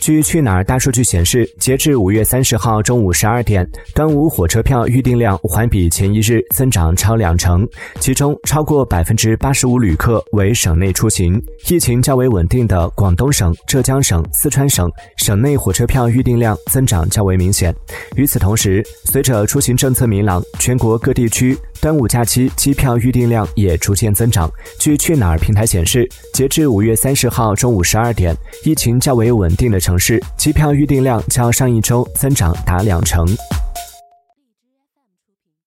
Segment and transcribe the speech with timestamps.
[0.00, 7.68] 据去哪儿大数据显示，截至五月三十号中午十二点，端午火车票预订量环比前一日增长超两成，
[8.00, 11.40] 其中超过百分之八十五旅客为省内出行。
[11.68, 17.74] 疫情较为稳定的广东省、浙江省、四川省省内火车票预订量增长较为明显。
[18.16, 21.58] 与此同时，随着出行政策明朗，全国各地区。
[21.80, 24.50] 端午假期机票预订量也逐渐增长。
[24.78, 33.26] 据去哪儿平台显示截至五月三十号中午十二点疫情较为稳定的城市机票预订量较上一周增长达两成。